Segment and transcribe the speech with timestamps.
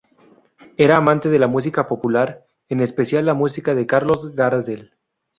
[0.77, 4.93] Era amante de la música popular; en especial la música de Carlos Gardel.